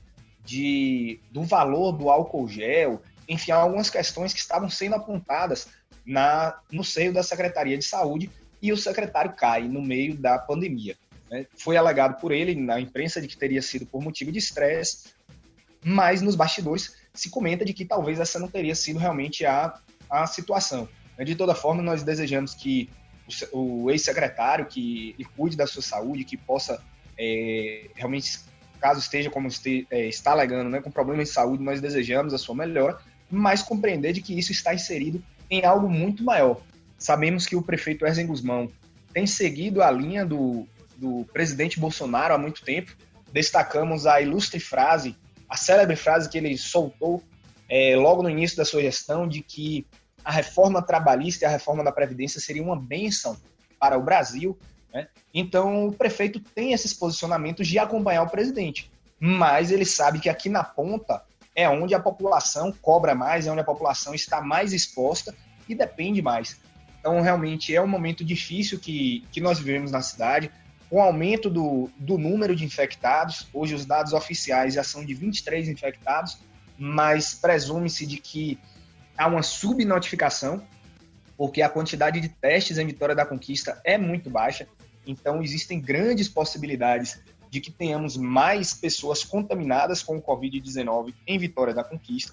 de, 0.45 1.21
do 1.31 1.43
valor 1.43 1.93
do 1.93 2.11
álcool 2.11 2.49
gel, 2.49 3.03
enfim, 3.29 3.53
algumas 3.53 3.89
questões 3.89 4.33
que 4.33 4.41
estavam 4.41 4.69
sendo 4.69 4.95
apontadas 4.95 5.69
na, 6.05 6.59
no 6.71 6.83
seio 6.83 7.13
da 7.13 7.23
Secretaria 7.23 7.79
de 7.79 7.85
Saúde 7.85 8.31
e 8.65 8.73
o 8.73 8.79
secretário 8.79 9.35
cai 9.35 9.69
no 9.69 9.83
meio 9.83 10.17
da 10.17 10.39
pandemia. 10.39 10.97
Né? 11.31 11.45
Foi 11.55 11.77
alegado 11.77 12.19
por 12.19 12.33
ele 12.33 12.55
na 12.55 12.81
imprensa 12.81 13.21
de 13.21 13.29
que 13.29 13.37
teria 13.37 13.61
sido 13.61 13.85
por 13.85 14.03
motivo 14.03 14.33
de 14.33 14.39
estresse, 14.39 15.11
mas 15.85 16.23
nos 16.23 16.35
bastidores 16.35 16.97
se 17.13 17.29
comenta 17.29 17.63
de 17.63 17.75
que 17.75 17.85
talvez 17.85 18.19
essa 18.19 18.39
não 18.39 18.49
teria 18.49 18.75
sido 18.75 18.99
realmente 18.99 19.45
a, 19.45 19.79
a 20.09 20.27
situação. 20.27 20.89
De 21.23 21.37
toda 21.37 21.55
forma, 21.55 21.83
nós 21.83 22.03
desejamos 22.03 22.55
que 22.55 22.89
o, 23.53 23.83
o 23.85 23.91
ex-secretário 23.91 24.65
que 24.65 25.15
cuide 25.37 25.59
da 25.59 25.67
sua 25.67 25.83
saúde, 25.83 26.25
que 26.25 26.39
possa 26.39 26.83
é, 27.19 27.91
realmente 27.95 28.41
caso 28.81 28.99
esteja 28.99 29.29
como 29.29 29.49
este, 29.49 29.87
é, 29.91 30.07
está 30.07 30.33
alegando, 30.33 30.71
né, 30.71 30.81
com 30.81 30.91
problemas 30.91 31.29
de 31.29 31.35
saúde, 31.35 31.63
nós 31.63 31.83
desejamos 31.83 32.33
a 32.33 32.39
sua 32.39 32.55
melhora, 32.55 32.99
mas 33.31 33.63
compreender 33.63 34.15
de 34.15 34.23
que 34.23 34.39
isso 34.39 34.53
está 34.53 34.73
inserido 34.73 35.23
em 35.51 35.67
algo 35.67 35.87
muito 35.87 36.25
maior. 36.25 36.63
Sabemos 37.05 37.47
que 37.47 37.57
o 37.57 37.63
prefeito 37.63 38.07
Erzen 38.07 38.27
Guzmão 38.27 38.71
tem 39.13 39.27
seguido 39.27 39.83
a 39.83 39.91
linha 39.91 40.25
do, 40.25 40.67
do 40.97 41.25
presidente 41.33 41.79
Bolsonaro 41.79 42.35
há 42.35 42.39
muito 42.39 42.65
tempo. 42.65 42.97
Destacamos 43.33 44.07
a 44.07 44.21
ilustre 44.21 44.59
frase, 44.59 45.17
a 45.49 45.57
célebre 45.57 45.97
frase 45.97 46.29
que 46.29 46.39
ele 46.39 46.57
soltou 46.57 47.23
é, 47.69 47.95
logo 47.97 48.23
no 48.23 48.31
início 48.31 48.57
da 48.57 48.65
sua 48.65 48.81
gestão, 48.81 49.29
de 49.29 49.43
que 49.43 49.87
a 50.25 50.33
reforma 50.33 50.81
trabalhista 50.81 51.45
e 51.45 51.47
a 51.47 51.51
reforma 51.51 51.85
da 51.85 51.93
Previdência 51.93 52.41
seria 52.41 52.63
uma 52.63 52.81
bênção 52.81 53.37
para 53.79 53.99
o 53.99 54.03
Brasil 54.03 54.59
né? 54.95 55.09
Então, 55.35 55.89
o 55.89 55.93
prefeito 55.93 56.39
tem 56.39 56.73
esses 56.73 56.95
posicionamentos 56.95 57.67
de 57.67 57.79
acompanhar 57.81 58.23
o 58.23 58.31
presidente, 58.31 58.91
mas 59.19 59.73
ele 59.73 59.85
sabe 59.85 60.21
que 60.21 60.29
aqui 60.29 60.49
na 60.49 60.63
ponta 60.63 61.21
é 61.57 61.69
onde 61.69 61.95
a 61.95 62.01
população 62.01 62.73
cobra 62.81 63.15
mais, 63.15 63.47
é 63.47 63.51
onde 63.51 63.61
a 63.61 63.65
população 63.65 64.15
está 64.15 64.41
mais 64.41 64.73
exposta 64.73 65.35
e 65.69 65.75
depende 65.75 66.23
mais. 66.23 66.61
Então, 67.05 67.21
realmente, 67.21 67.77
é 67.77 67.83
um 67.83 67.87
momento 67.87 68.25
difícil 68.25 68.79
que, 68.81 69.27
que 69.31 69.39
nós 69.39 69.59
vivemos 69.59 69.91
na 69.91 70.01
cidade, 70.01 70.51
com 70.89 71.03
aumento 71.03 71.51
do, 71.51 71.91
do 71.99 72.17
número 72.17 72.57
de 72.57 72.65
infectados. 72.65 73.47
Hoje, 73.53 73.75
os 73.75 73.85
dados 73.85 74.15
oficiais 74.15 74.73
já 74.73 74.83
são 74.83 75.05
de 75.05 75.13
23 75.13 75.69
infectados, 75.69 76.39
mas 76.79 77.35
presume-se 77.35 78.07
de 78.07 78.17
que 78.17 78.59
há 79.19 79.27
uma 79.27 79.43
subnotificação, 79.43 80.67
porque 81.37 81.61
a 81.61 81.69
quantidade 81.69 82.23
de 82.23 82.31
testes 82.31 82.79
em 82.79 82.87
Vitória 82.87 83.15
da 83.15 83.27
Conquista 83.27 83.79
é 83.85 83.99
muito 83.99 84.31
baixa. 84.31 84.67
Então, 85.07 85.43
existem 85.43 85.79
grandes 85.79 86.27
possibilidades 86.27 87.21
de 87.51 87.61
que 87.61 87.71
tenhamos 87.71 88.17
mais 88.17 88.73
pessoas 88.73 89.23
contaminadas 89.23 90.03
com 90.03 90.17
o 90.17 90.23
Covid-19 90.23 91.13
em 91.27 91.39
Vitória 91.39 91.75
da 91.75 91.85
Conquista. 91.85 92.33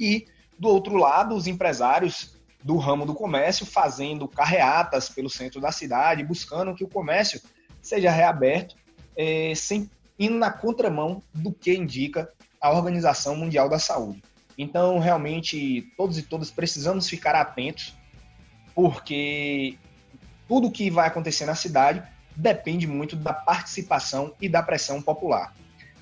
E, 0.00 0.26
do 0.58 0.68
outro 0.68 0.96
lado, 0.96 1.34
os 1.34 1.46
empresários 1.46 2.35
do 2.66 2.78
ramo 2.78 3.06
do 3.06 3.14
comércio 3.14 3.64
fazendo 3.64 4.26
carreatas 4.26 5.08
pelo 5.08 5.30
centro 5.30 5.60
da 5.60 5.70
cidade, 5.70 6.24
buscando 6.24 6.74
que 6.74 6.82
o 6.82 6.88
comércio 6.88 7.40
seja 7.80 8.10
reaberto, 8.10 8.74
é, 9.16 9.52
sem 9.54 9.88
indo 10.18 10.36
na 10.36 10.50
contramão 10.50 11.22
do 11.32 11.52
que 11.52 11.72
indica 11.72 12.28
a 12.60 12.72
Organização 12.72 13.36
Mundial 13.36 13.68
da 13.68 13.78
Saúde. 13.78 14.20
Então, 14.58 14.98
realmente, 14.98 15.92
todos 15.96 16.18
e 16.18 16.22
todas 16.22 16.50
precisamos 16.50 17.08
ficar 17.08 17.36
atentos, 17.36 17.94
porque 18.74 19.78
tudo 20.48 20.70
que 20.70 20.90
vai 20.90 21.06
acontecer 21.06 21.46
na 21.46 21.54
cidade 21.54 22.02
depende 22.34 22.84
muito 22.84 23.14
da 23.14 23.32
participação 23.32 24.34
e 24.40 24.48
da 24.48 24.60
pressão 24.60 25.00
popular. 25.00 25.54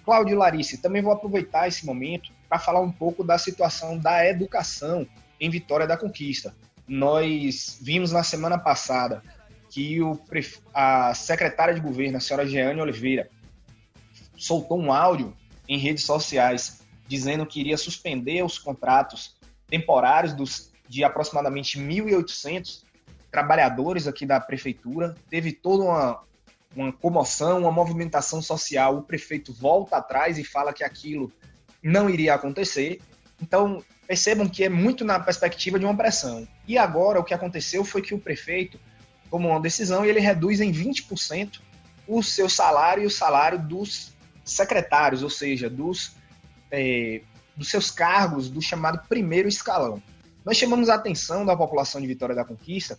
Cláudio 0.02 0.32
e 0.32 0.38
Larice, 0.38 0.78
também 0.78 1.02
vou 1.02 1.12
aproveitar 1.12 1.68
esse 1.68 1.84
momento 1.84 2.32
para 2.48 2.58
falar 2.58 2.80
um 2.80 2.90
pouco 2.90 3.22
da 3.22 3.36
situação 3.36 3.98
da 3.98 4.26
educação 4.26 5.06
em 5.44 5.50
Vitória 5.50 5.86
da 5.86 5.96
Conquista. 5.96 6.56
Nós 6.88 7.78
vimos 7.82 8.12
na 8.12 8.22
semana 8.22 8.58
passada 8.58 9.22
que 9.68 10.00
o, 10.00 10.18
a 10.72 11.12
secretária 11.14 11.74
de 11.74 11.80
governo, 11.80 12.16
a 12.16 12.20
senhora 12.20 12.46
Jeane 12.46 12.80
Oliveira, 12.80 13.28
soltou 14.36 14.80
um 14.80 14.90
áudio 14.90 15.36
em 15.68 15.78
redes 15.78 16.04
sociais 16.04 16.82
dizendo 17.06 17.44
que 17.44 17.60
iria 17.60 17.76
suspender 17.76 18.42
os 18.42 18.58
contratos 18.58 19.36
temporários 19.66 20.32
dos, 20.32 20.72
de 20.88 21.04
aproximadamente 21.04 21.78
1.800 21.78 22.82
trabalhadores 23.30 24.06
aqui 24.06 24.24
da 24.24 24.40
prefeitura. 24.40 25.14
Teve 25.28 25.52
toda 25.52 25.84
uma, 25.84 26.22
uma 26.74 26.92
comoção, 26.92 27.60
uma 27.60 27.72
movimentação 27.72 28.40
social. 28.40 28.96
O 28.96 29.02
prefeito 29.02 29.52
volta 29.52 29.98
atrás 29.98 30.38
e 30.38 30.44
fala 30.44 30.72
que 30.72 30.84
aquilo 30.84 31.30
não 31.82 32.08
iria 32.08 32.34
acontecer. 32.34 33.02
Então, 33.42 33.82
percebam 34.06 34.48
que 34.48 34.64
é 34.64 34.68
muito 34.68 35.04
na 35.04 35.18
perspectiva 35.18 35.78
de 35.78 35.84
uma 35.84 35.96
pressão. 35.96 36.46
E 36.66 36.76
agora, 36.76 37.20
o 37.20 37.24
que 37.24 37.34
aconteceu 37.34 37.84
foi 37.84 38.02
que 38.02 38.14
o 38.14 38.18
prefeito 38.18 38.78
tomou 39.30 39.50
uma 39.50 39.60
decisão 39.60 40.04
e 40.04 40.08
ele 40.08 40.20
reduz 40.20 40.60
em 40.60 40.72
20% 40.72 41.60
o 42.06 42.22
seu 42.22 42.48
salário 42.48 43.02
e 43.02 43.06
o 43.06 43.10
salário 43.10 43.58
dos 43.58 44.12
secretários, 44.44 45.22
ou 45.22 45.30
seja, 45.30 45.70
dos, 45.70 46.16
é, 46.70 47.22
dos 47.56 47.70
seus 47.70 47.90
cargos 47.90 48.50
do 48.50 48.60
chamado 48.60 49.00
primeiro 49.08 49.48
escalão. 49.48 50.02
Nós 50.44 50.58
chamamos 50.58 50.90
a 50.90 50.94
atenção 50.94 51.46
da 51.46 51.56
população 51.56 52.00
de 52.00 52.06
Vitória 52.06 52.34
da 52.34 52.44
Conquista 52.44 52.98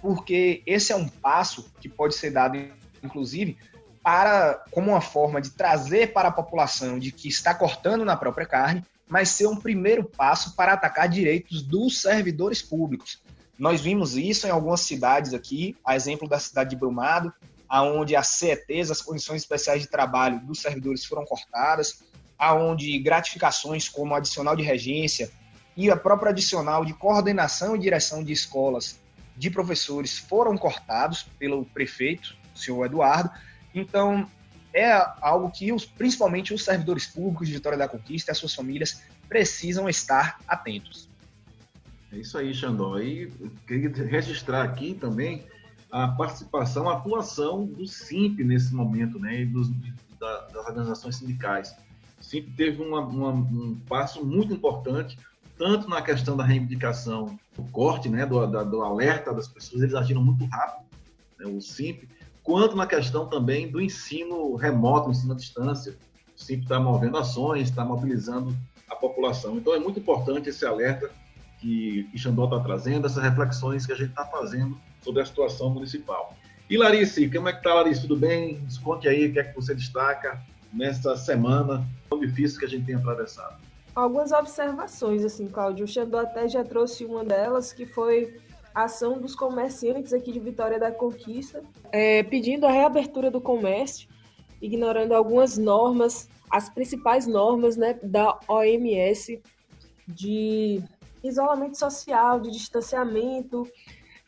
porque 0.00 0.62
esse 0.66 0.92
é 0.92 0.96
um 0.96 1.08
passo 1.08 1.70
que 1.80 1.88
pode 1.88 2.14
ser 2.14 2.30
dado, 2.30 2.56
inclusive, 3.02 3.58
para 4.02 4.64
como 4.70 4.90
uma 4.90 5.00
forma 5.00 5.40
de 5.40 5.50
trazer 5.50 6.12
para 6.12 6.28
a 6.28 6.32
população 6.32 6.98
de 6.98 7.12
que 7.12 7.28
está 7.28 7.54
cortando 7.54 8.04
na 8.04 8.16
própria 8.16 8.46
carne, 8.46 8.84
mas 9.08 9.30
ser 9.30 9.46
um 9.46 9.56
primeiro 9.56 10.04
passo 10.04 10.54
para 10.54 10.72
atacar 10.72 11.08
direitos 11.08 11.62
dos 11.62 12.00
servidores 12.00 12.60
públicos. 12.62 13.22
Nós 13.58 13.80
vimos 13.80 14.16
isso 14.16 14.46
em 14.46 14.50
algumas 14.50 14.82
cidades 14.82 15.34
aqui, 15.34 15.76
a 15.84 15.96
exemplo 15.96 16.28
da 16.28 16.38
cidade 16.38 16.70
de 16.70 16.76
Brumado, 16.76 17.32
aonde 17.68 18.14
as 18.14 18.28
CETs, 18.28 18.90
as 18.90 19.02
condições 19.02 19.42
especiais 19.42 19.82
de 19.82 19.88
trabalho 19.88 20.40
dos 20.40 20.60
servidores 20.60 21.04
foram 21.04 21.24
cortadas, 21.24 22.04
aonde 22.38 22.98
gratificações 22.98 23.88
como 23.88 24.14
adicional 24.14 24.54
de 24.54 24.62
regência 24.62 25.30
e 25.76 25.90
a 25.90 25.96
própria 25.96 26.30
adicional 26.30 26.84
de 26.84 26.94
coordenação 26.94 27.74
e 27.74 27.78
direção 27.78 28.22
de 28.22 28.32
escolas 28.32 28.98
de 29.36 29.50
professores 29.50 30.18
foram 30.18 30.56
cortados 30.56 31.24
pelo 31.38 31.64
prefeito, 31.64 32.36
o 32.54 32.58
senhor 32.58 32.84
Eduardo. 32.84 33.30
Então, 33.74 34.28
é 34.72 34.92
algo 35.20 35.50
que 35.50 35.72
os, 35.72 35.84
principalmente 35.84 36.52
os 36.52 36.64
servidores 36.64 37.06
públicos 37.06 37.48
de 37.48 37.54
Vitória 37.54 37.78
da 37.78 37.88
Conquista 37.88 38.30
e 38.30 38.32
as 38.32 38.38
suas 38.38 38.54
famílias 38.54 39.02
precisam 39.28 39.88
estar 39.88 40.38
atentos. 40.46 41.08
É 42.12 42.16
isso 42.16 42.38
aí, 42.38 42.54
Xandó. 42.54 42.98
E 42.98 43.30
queria 43.66 43.90
registrar 44.06 44.62
aqui 44.62 44.94
também 44.94 45.44
a 45.90 46.08
participação, 46.08 46.88
a 46.88 46.94
atuação 46.94 47.66
do 47.66 47.86
SIMP 47.86 48.40
nesse 48.44 48.74
momento, 48.74 49.18
né, 49.18 49.42
e 49.42 49.46
dos, 49.46 49.70
da, 50.18 50.40
das 50.48 50.66
organizações 50.66 51.16
sindicais. 51.16 51.74
O 52.20 52.24
SIMP 52.24 52.54
teve 52.56 52.82
uma, 52.82 53.00
uma, 53.00 53.30
um 53.30 53.78
passo 53.88 54.24
muito 54.24 54.52
importante 54.52 55.18
tanto 55.58 55.88
na 55.88 56.00
questão 56.00 56.36
da 56.36 56.44
reivindicação 56.44 57.36
do 57.56 57.64
corte, 57.64 58.08
né, 58.08 58.24
do, 58.24 58.46
da, 58.46 58.62
do 58.62 58.80
alerta 58.80 59.34
das 59.34 59.48
pessoas, 59.48 59.82
eles 59.82 59.94
agiram 59.94 60.22
muito 60.22 60.44
rápido, 60.46 60.86
né, 61.38 61.46
o 61.46 61.60
SIMP, 61.60 62.08
quanto 62.48 62.74
na 62.74 62.86
questão 62.86 63.26
também 63.26 63.70
do 63.70 63.78
ensino 63.78 64.56
remoto, 64.56 65.10
ensino 65.10 65.34
à 65.34 65.36
distância. 65.36 65.94
O 66.34 66.40
SIMP 66.40 66.62
está 66.62 66.80
movendo 66.80 67.18
ações, 67.18 67.68
está 67.68 67.84
mobilizando 67.84 68.56
a 68.88 68.96
população. 68.96 69.58
Então 69.58 69.74
é 69.74 69.78
muito 69.78 70.00
importante 70.00 70.48
esse 70.48 70.64
alerta 70.64 71.10
que 71.60 72.08
Xandó 72.16 72.44
está 72.44 72.58
trazendo, 72.60 73.06
essas 73.06 73.22
reflexões 73.22 73.84
que 73.84 73.92
a 73.92 73.94
gente 73.94 74.10
está 74.10 74.24
fazendo 74.24 74.80
sobre 75.02 75.20
a 75.20 75.26
situação 75.26 75.68
municipal. 75.68 76.34
E 76.70 76.78
Larice, 76.78 77.30
como 77.30 77.50
é 77.50 77.52
que 77.52 77.58
está, 77.58 77.74
Larice? 77.74 78.00
Tudo 78.00 78.16
bem? 78.16 78.58
Nos 78.60 78.78
conte 78.78 79.06
aí 79.06 79.26
o 79.26 79.32
que 79.34 79.40
é 79.40 79.44
que 79.44 79.54
você 79.54 79.74
destaca 79.74 80.42
nessa 80.72 81.18
semana 81.18 81.86
tão 82.08 82.18
difícil 82.18 82.58
que 82.58 82.64
a 82.64 82.68
gente 82.68 82.86
tem 82.86 82.94
atravessado 82.94 83.58
algumas 83.94 84.30
observações, 84.30 85.24
assim, 85.24 85.48
Cláudio. 85.48 85.84
O 85.84 85.88
Xandó 85.88 86.20
até 86.20 86.48
já 86.48 86.62
trouxe 86.62 87.04
uma 87.04 87.24
delas, 87.24 87.72
que 87.72 87.84
foi 87.84 88.40
ação 88.84 89.18
dos 89.18 89.34
comerciantes 89.34 90.12
aqui 90.12 90.32
de 90.32 90.40
Vitória 90.40 90.78
da 90.78 90.90
Conquista, 90.90 91.62
é, 91.90 92.22
pedindo 92.22 92.66
a 92.66 92.70
reabertura 92.70 93.30
do 93.30 93.40
comércio, 93.40 94.08
ignorando 94.60 95.12
algumas 95.12 95.58
normas, 95.58 96.28
as 96.50 96.68
principais 96.68 97.26
normas 97.26 97.76
né, 97.76 97.98
da 98.02 98.38
OMS 98.48 99.40
de 100.06 100.82
isolamento 101.22 101.78
social, 101.78 102.40
de 102.40 102.50
distanciamento. 102.50 103.68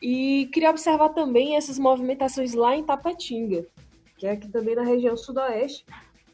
E 0.01 0.49
queria 0.53 0.69
observar 0.69 1.09
também 1.09 1.55
essas 1.55 1.77
movimentações 1.77 2.53
lá 2.53 2.75
em 2.75 2.83
Tapetinga, 2.83 3.65
que 4.17 4.27
é 4.27 4.31
aqui 4.31 4.47
também 4.49 4.75
na 4.75 4.83
região 4.83 5.15
sudoeste, 5.15 5.85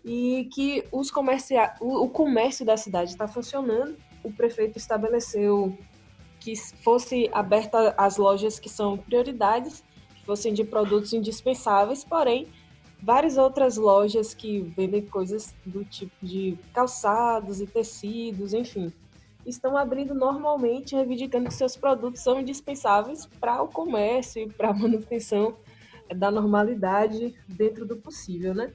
e 0.03 0.49
que 0.53 0.85
os 0.91 1.11
comercia... 1.11 1.75
o 1.81 2.07
comércio 2.09 2.65
da 2.65 2.77
cidade 2.77 3.11
está 3.11 3.27
funcionando. 3.27 3.97
O 4.23 4.31
prefeito 4.31 4.77
estabeleceu 4.77 5.77
que 6.39 6.55
fosse 6.83 7.29
aberta 7.33 7.93
as 7.97 8.17
lojas 8.17 8.59
que 8.59 8.69
são 8.69 8.97
prioridades, 8.97 9.83
que 10.15 10.25
fossem 10.25 10.53
de 10.53 10.63
produtos 10.63 11.13
indispensáveis, 11.13 12.03
porém, 12.03 12.47
várias 13.01 13.37
outras 13.37 13.77
lojas 13.77 14.33
que 14.33 14.61
vendem 14.61 15.05
coisas 15.05 15.55
do 15.65 15.83
tipo 15.85 16.13
de 16.21 16.57
calçados 16.73 17.61
e 17.61 17.67
tecidos, 17.67 18.53
enfim, 18.53 18.91
estão 19.45 19.77
abrindo 19.77 20.13
normalmente, 20.13 20.95
reivindicando 20.95 21.47
que 21.47 21.53
seus 21.53 21.75
produtos 21.77 22.21
são 22.21 22.39
indispensáveis 22.39 23.25
para 23.39 23.61
o 23.61 23.67
comércio 23.67 24.41
e 24.41 24.49
para 24.49 24.69
a 24.69 24.73
manutenção 24.75 25.55
da 26.15 26.31
normalidade 26.31 27.35
dentro 27.47 27.85
do 27.85 27.97
possível, 27.97 28.53
né? 28.53 28.73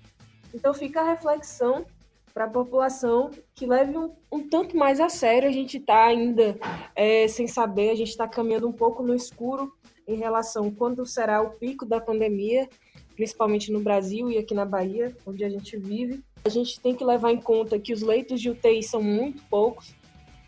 Então 0.55 0.75
fica 0.75 1.01
a 1.01 1.05
reflexão 1.05 1.85
para 2.33 2.45
a 2.45 2.51
população 2.51 3.31
que 3.55 3.67
leve 3.67 3.97
um, 3.97 4.11
um, 4.31 4.49
tanto 4.49 4.77
mais 4.77 5.01
a 5.01 5.09
sério. 5.09 5.49
A 5.49 5.53
gente 5.53 5.77
está 5.77 6.07
ainda 6.07 6.59
é, 6.95 7.29
sem 7.29 7.47
saber, 7.47 7.91
a 7.91 7.95
gente 7.95 8.11
está 8.11 8.27
caminhando 8.27 8.69
um 8.69 8.73
pouco 8.73 9.03
no 9.03 9.15
escuro 9.15 9.73
em 10.07 10.17
relação 10.17 10.67
a 10.67 10.71
quando 10.71 11.07
será 11.07 11.41
o 11.43 11.51
pico 11.51 11.87
da 11.87 12.01
pandemia, 12.01 12.69
principalmente 13.15 13.71
no 13.71 13.81
Brasil 13.81 14.31
e 14.31 14.39
aqui 14.39 14.55
na 14.55 14.65
Bahia, 14.65 15.15
onde 15.27 15.45
a 15.45 15.49
gente 15.49 15.77
vive. 15.77 16.23
A 16.45 16.49
gente 16.49 16.81
tem 16.81 16.95
que 16.95 17.05
levar 17.05 17.31
em 17.31 17.41
conta 17.41 17.79
que 17.79 17.93
os 17.93 18.03
leitos 18.03 18.41
de 18.41 18.51
UTI 18.51 18.83
são 18.83 19.03
muito 19.03 19.43
poucos. 19.49 19.95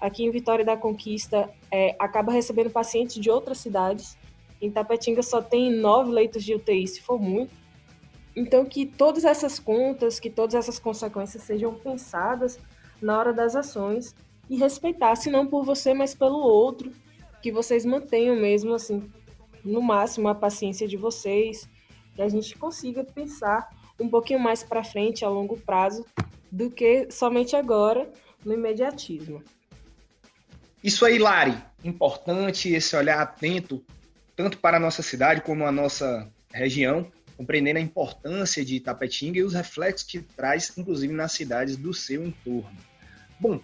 Aqui 0.01 0.25
em 0.25 0.31
Vitória 0.31 0.65
da 0.65 0.77
Conquista 0.77 1.49
é, 1.71 1.95
acaba 1.99 2.33
recebendo 2.33 2.71
pacientes 2.71 3.17
de 3.17 3.31
outras 3.31 3.59
cidades. 3.59 4.19
Em 4.61 4.71
Tapetinga 4.71 5.23
só 5.23 5.41
tem 5.41 5.71
nove 5.71 6.11
leitos 6.11 6.43
de 6.43 6.55
UTI, 6.55 6.87
se 6.89 7.01
for 7.01 7.21
muito. 7.21 7.64
Então, 8.37 8.65
que 8.65 8.85
todas 8.85 9.25
essas 9.25 9.59
contas, 9.59 10.19
que 10.19 10.29
todas 10.29 10.55
essas 10.55 10.79
consequências 10.79 11.43
sejam 11.43 11.75
pensadas 11.75 12.59
na 13.01 13.19
hora 13.19 13.33
das 13.33 13.55
ações 13.55 14.15
e 14.51 14.57
respeitar, 14.57 15.15
se 15.17 15.31
não 15.31 15.47
por 15.47 15.65
você, 15.65 15.95
mas 15.95 16.15
pelo 16.15 16.39
outro, 16.39 16.93
que 17.41 17.53
vocês 17.53 17.85
mantenham 17.85 18.37
mesmo, 18.37 18.75
assim, 18.75 19.09
no 19.65 19.81
máximo 19.81 20.29
a 20.29 20.35
paciência 20.35 20.89
de 20.89 20.97
vocês, 20.97 21.69
que 22.15 22.23
a 22.23 22.29
gente 22.29 22.57
consiga 22.57 23.05
pensar 23.05 23.69
um 24.01 24.09
pouquinho 24.09 24.41
mais 24.41 24.63
para 24.63 24.83
frente, 24.83 25.25
a 25.25 25.29
longo 25.29 25.57
prazo, 25.57 26.05
do 26.51 26.71
que 26.71 27.09
somente 27.11 27.55
agora, 27.55 28.11
no 28.45 28.53
imediatismo. 28.53 29.43
Isso 30.83 31.05
aí, 31.05 31.19
Lari, 31.19 31.57
importante 31.83 32.73
esse 32.73 32.95
olhar 32.97 33.21
atento, 33.21 33.83
tanto 34.37 34.59
para 34.59 34.77
a 34.77 34.81
nossa 34.81 35.03
cidade 35.03 35.41
como 35.41 35.65
a 35.65 35.73
nossa 35.73 36.31
região, 36.53 37.11
compreendendo 37.37 37.79
a 37.79 37.83
importância 37.83 38.65
de 38.65 38.77
Itapetinga 38.77 39.39
e 39.39 39.43
os 39.43 39.55
reflexos 39.55 40.07
que 40.07 40.21
traz, 40.21 40.73
inclusive, 40.77 41.13
nas 41.13 41.33
cidades 41.33 41.77
do 41.77 41.93
seu 41.93 42.25
entorno. 42.25 42.77
Bom, 43.39 43.61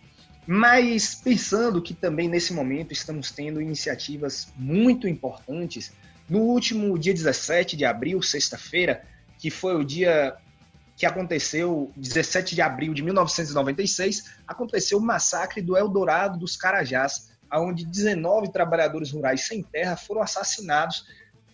mas 0.46 1.14
pensando 1.14 1.80
que 1.80 1.94
também 1.94 2.28
nesse 2.28 2.52
momento 2.52 2.92
estamos 2.92 3.30
tendo 3.30 3.60
iniciativas 3.60 4.52
muito 4.56 5.06
importantes, 5.06 5.92
no 6.28 6.40
último 6.40 6.98
dia 6.98 7.12
17 7.12 7.76
de 7.76 7.84
abril, 7.84 8.22
sexta-feira, 8.22 9.04
que 9.38 9.50
foi 9.50 9.76
o 9.76 9.84
dia 9.84 10.36
que 10.96 11.06
aconteceu 11.06 11.90
17 11.96 12.54
de 12.54 12.60
abril 12.60 12.92
de 12.92 13.02
1996, 13.02 14.34
aconteceu 14.46 14.98
o 14.98 15.00
massacre 15.00 15.62
do 15.62 15.76
Eldorado 15.76 16.38
dos 16.38 16.56
Carajás, 16.56 17.30
onde 17.52 17.86
19 17.86 18.52
trabalhadores 18.52 19.10
rurais 19.10 19.46
sem 19.46 19.62
terra 19.62 19.96
foram 19.96 20.20
assassinados 20.20 21.06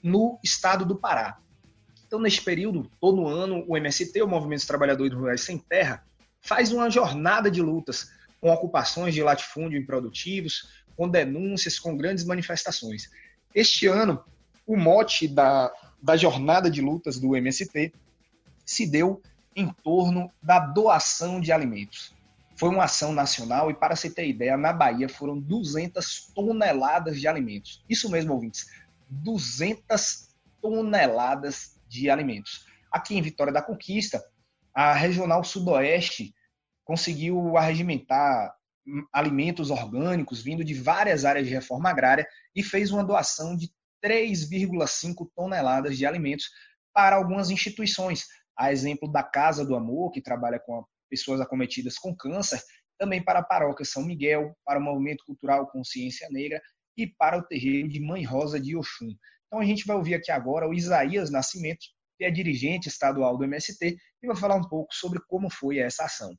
no 0.02 0.38
estado 0.42 0.84
do 0.84 0.96
Pará. 0.96 1.38
Então, 2.18 2.44
período, 2.44 2.90
todo 3.00 3.26
ano, 3.26 3.64
o 3.68 3.76
MST, 3.76 4.22
o 4.22 4.28
Movimento 4.28 4.60
dos 4.60 4.66
Trabalhadores 4.66 5.12
Rurais 5.12 5.42
Sem 5.42 5.58
Terra, 5.58 6.04
faz 6.40 6.72
uma 6.72 6.88
jornada 6.88 7.50
de 7.50 7.60
lutas 7.60 8.10
com 8.40 8.50
ocupações 8.50 9.14
de 9.14 9.22
latifúndio 9.22 9.78
improdutivos, 9.78 10.84
com 10.96 11.08
denúncias, 11.08 11.78
com 11.78 11.96
grandes 11.96 12.24
manifestações. 12.24 13.10
Este 13.54 13.86
ano, 13.86 14.24
o 14.66 14.76
mote 14.76 15.28
da, 15.28 15.72
da 16.02 16.16
jornada 16.16 16.70
de 16.70 16.80
lutas 16.80 17.18
do 17.18 17.36
MST 17.36 17.92
se 18.64 18.86
deu 18.86 19.20
em 19.54 19.68
torno 19.82 20.30
da 20.42 20.58
doação 20.58 21.40
de 21.40 21.52
alimentos. 21.52 22.14
Foi 22.56 22.70
uma 22.70 22.84
ação 22.84 23.12
nacional 23.12 23.70
e, 23.70 23.74
para 23.74 23.96
se 23.96 24.10
ter 24.10 24.26
ideia, 24.28 24.56
na 24.56 24.72
Bahia 24.72 25.08
foram 25.08 25.38
200 25.38 26.32
toneladas 26.34 27.20
de 27.20 27.28
alimentos. 27.28 27.84
Isso 27.88 28.10
mesmo, 28.10 28.32
ouvintes, 28.32 28.70
200 29.08 30.30
toneladas 30.60 31.75
de 31.86 32.10
alimentos. 32.10 32.64
Aqui 32.92 33.16
em 33.16 33.22
Vitória 33.22 33.52
da 33.52 33.62
Conquista, 33.62 34.22
a 34.74 34.92
Regional 34.92 35.42
Sudoeste 35.42 36.34
conseguiu 36.84 37.56
arregimentar 37.56 38.54
alimentos 39.12 39.70
orgânicos 39.70 40.42
vindo 40.42 40.64
de 40.64 40.74
várias 40.74 41.24
áreas 41.24 41.46
de 41.46 41.52
reforma 41.52 41.90
agrária 41.90 42.26
e 42.54 42.62
fez 42.62 42.92
uma 42.92 43.04
doação 43.04 43.56
de 43.56 43.70
3,5 44.04 45.28
toneladas 45.34 45.96
de 45.96 46.06
alimentos 46.06 46.48
para 46.94 47.16
algumas 47.16 47.50
instituições, 47.50 48.26
a 48.56 48.72
exemplo 48.72 49.10
da 49.10 49.22
Casa 49.22 49.64
do 49.64 49.74
Amor, 49.74 50.12
que 50.12 50.22
trabalha 50.22 50.60
com 50.60 50.84
pessoas 51.10 51.40
acometidas 51.40 51.98
com 51.98 52.14
câncer, 52.14 52.60
também 52.98 53.22
para 53.22 53.40
a 53.40 53.44
Paróquia 53.44 53.84
São 53.84 54.04
Miguel, 54.04 54.56
para 54.64 54.78
o 54.78 54.82
Movimento 54.82 55.24
Cultural 55.26 55.68
Consciência 55.70 56.28
Negra 56.30 56.60
e 56.96 57.06
para 57.06 57.36
o 57.36 57.42
terreiro 57.42 57.88
de 57.88 58.00
Mãe 58.00 58.24
Rosa 58.24 58.58
de 58.58 58.76
Oxum. 58.76 59.14
Então 59.46 59.60
a 59.60 59.64
gente 59.64 59.86
vai 59.86 59.96
ouvir 59.96 60.14
aqui 60.14 60.32
agora 60.32 60.68
o 60.68 60.74
Isaías 60.74 61.30
Nascimento, 61.30 61.86
que 62.18 62.24
é 62.24 62.30
dirigente 62.30 62.88
estadual 62.88 63.36
do 63.38 63.44
MST, 63.44 63.96
e 64.22 64.26
vai 64.26 64.36
falar 64.36 64.56
um 64.56 64.68
pouco 64.68 64.92
sobre 64.92 65.20
como 65.28 65.48
foi 65.50 65.78
essa 65.78 66.04
ação. 66.04 66.30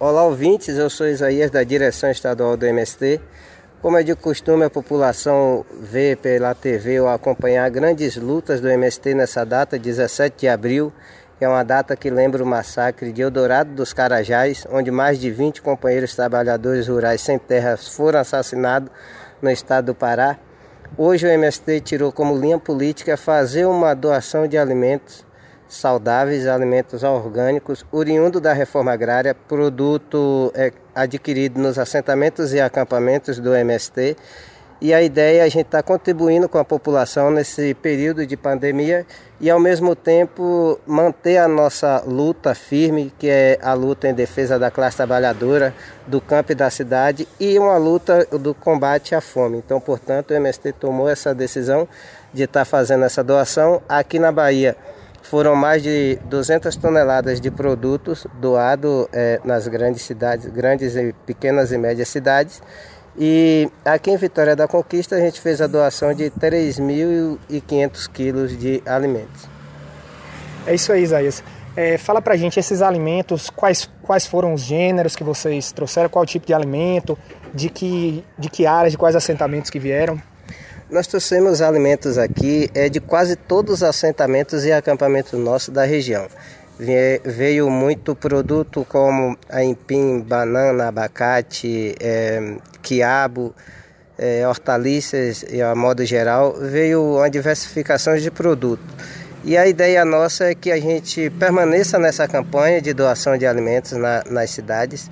Olá, 0.00 0.24
ouvintes. 0.24 0.78
Eu 0.78 0.88
sou 0.88 1.06
Isaías, 1.06 1.50
da 1.50 1.62
direção 1.62 2.10
estadual 2.10 2.56
do 2.56 2.64
MST. 2.64 3.20
Como 3.82 3.98
é 3.98 4.02
de 4.02 4.14
costume, 4.16 4.64
a 4.64 4.70
população 4.70 5.66
vê 5.80 6.16
pela 6.16 6.54
TV 6.54 6.98
ou 6.98 7.08
acompanhar 7.08 7.70
grandes 7.70 8.16
lutas 8.16 8.60
do 8.60 8.68
MST 8.68 9.14
nessa 9.14 9.44
data, 9.44 9.78
17 9.78 10.40
de 10.40 10.48
abril, 10.48 10.92
que 11.38 11.44
é 11.44 11.48
uma 11.48 11.62
data 11.62 11.94
que 11.94 12.08
lembra 12.08 12.42
o 12.42 12.46
massacre 12.46 13.12
de 13.12 13.20
Eldorado 13.20 13.74
dos 13.74 13.92
Carajás, 13.92 14.66
onde 14.70 14.90
mais 14.90 15.20
de 15.20 15.30
20 15.30 15.60
companheiros 15.60 16.16
trabalhadores 16.16 16.88
rurais 16.88 17.20
sem 17.20 17.38
terras 17.38 17.86
foram 17.86 18.20
assassinados 18.20 18.90
no 19.42 19.50
estado 19.50 19.86
do 19.86 19.94
Pará. 19.94 20.38
Hoje 20.98 21.26
o 21.26 21.30
MST 21.30 21.80
tirou 21.82 22.10
como 22.10 22.38
linha 22.38 22.58
política 22.58 23.18
fazer 23.18 23.66
uma 23.66 23.92
doação 23.92 24.48
de 24.48 24.56
alimentos 24.56 25.26
saudáveis, 25.68 26.46
alimentos 26.46 27.02
orgânicos, 27.02 27.84
oriundo 27.92 28.40
da 28.40 28.54
reforma 28.54 28.92
agrária, 28.92 29.34
produto 29.34 30.50
é, 30.54 30.72
adquirido 30.94 31.60
nos 31.60 31.78
assentamentos 31.78 32.54
e 32.54 32.60
acampamentos 32.62 33.38
do 33.38 33.54
MST. 33.54 34.16
E 34.78 34.92
a 34.92 35.02
ideia 35.02 35.40
é 35.40 35.44
a 35.44 35.48
gente 35.48 35.66
estar 35.66 35.82
tá 35.82 35.82
contribuindo 35.82 36.48
com 36.48 36.58
a 36.58 36.64
população 36.64 37.30
nesse 37.30 37.72
período 37.74 38.26
de 38.26 38.36
pandemia 38.36 39.06
e 39.40 39.48
ao 39.48 39.58
mesmo 39.58 39.96
tempo 39.96 40.78
manter 40.86 41.38
a 41.38 41.48
nossa 41.48 42.02
luta 42.06 42.54
firme, 42.54 43.12
que 43.18 43.28
é 43.28 43.58
a 43.62 43.72
luta 43.72 44.06
em 44.06 44.12
defesa 44.12 44.58
da 44.58 44.70
classe 44.70 44.98
trabalhadora, 44.98 45.74
do 46.06 46.20
campo 46.20 46.52
e 46.52 46.54
da 46.54 46.68
cidade, 46.68 47.26
e 47.40 47.58
uma 47.58 47.78
luta 47.78 48.26
do 48.38 48.54
combate 48.54 49.14
à 49.14 49.20
fome. 49.20 49.58
Então, 49.58 49.80
portanto, 49.80 50.32
o 50.32 50.34
MST 50.34 50.72
tomou 50.72 51.08
essa 51.08 51.34
decisão 51.34 51.88
de 52.34 52.42
estar 52.42 52.60
tá 52.60 52.64
fazendo 52.66 53.04
essa 53.04 53.24
doação 53.24 53.80
aqui 53.88 54.18
na 54.18 54.30
Bahia 54.30 54.76
foram 55.26 55.56
mais 55.56 55.82
de 55.82 56.18
200 56.26 56.74
toneladas 56.76 57.40
de 57.40 57.50
produtos 57.50 58.26
doados 58.34 59.08
é, 59.12 59.40
nas 59.44 59.66
grandes 59.66 60.02
cidades, 60.02 60.46
grandes 60.46 60.94
e 60.94 61.12
pequenas 61.26 61.72
e 61.72 61.78
médias 61.78 62.08
cidades. 62.08 62.62
E 63.18 63.70
aqui 63.84 64.10
em 64.10 64.16
Vitória 64.16 64.54
da 64.54 64.68
Conquista 64.68 65.16
a 65.16 65.20
gente 65.20 65.40
fez 65.40 65.60
a 65.62 65.66
doação 65.66 66.12
de 66.12 66.30
3.500 66.30 68.08
quilos 68.12 68.58
de 68.58 68.82
alimentos. 68.84 69.48
É 70.66 70.74
isso 70.74 70.92
aí, 70.92 71.02
Isaías. 71.02 71.42
É, 71.76 71.98
fala 71.98 72.20
pra 72.20 72.36
gente 72.36 72.58
esses 72.58 72.80
alimentos, 72.80 73.50
quais, 73.50 73.88
quais 74.02 74.26
foram 74.26 74.54
os 74.54 74.62
gêneros 74.62 75.14
que 75.14 75.22
vocês 75.22 75.72
trouxeram, 75.72 76.08
qual 76.08 76.24
tipo 76.24 76.46
de 76.46 76.54
alimento, 76.54 77.18
de 77.54 77.68
que, 77.68 78.24
de 78.38 78.48
que 78.48 78.66
áreas, 78.66 78.92
de 78.92 78.98
quais 78.98 79.14
assentamentos 79.14 79.70
que 79.70 79.78
vieram? 79.78 80.20
Nós 80.90 81.06
trouxemos 81.06 81.60
alimentos 81.60 82.16
aqui 82.16 82.70
é, 82.74 82.88
de 82.88 83.00
quase 83.00 83.34
todos 83.34 83.74
os 83.74 83.82
assentamentos 83.82 84.64
e 84.64 84.72
acampamentos 84.72 85.38
nossos 85.38 85.68
da 85.68 85.84
região. 85.84 86.28
Veio 86.78 87.70
muito 87.70 88.14
produto 88.14 88.86
como 88.88 89.36
aipim, 89.48 90.20
banana, 90.20 90.88
abacate, 90.88 91.94
é, 91.98 92.56
quiabo, 92.82 93.54
é, 94.18 94.46
hortaliças 94.46 95.44
e 95.50 95.62
a 95.62 95.74
modo 95.74 96.04
geral. 96.04 96.54
Veio 96.60 97.16
uma 97.16 97.30
diversificação 97.30 98.16
de 98.16 98.30
produtos. 98.30 98.86
E 99.44 99.56
a 99.56 99.66
ideia 99.66 100.04
nossa 100.04 100.50
é 100.50 100.54
que 100.54 100.70
a 100.70 100.80
gente 100.80 101.30
permaneça 101.30 101.98
nessa 101.98 102.26
campanha 102.26 102.82
de 102.82 102.92
doação 102.92 103.38
de 103.38 103.46
alimentos 103.46 103.92
na, 103.92 104.22
nas 104.28 104.50
cidades 104.50 105.08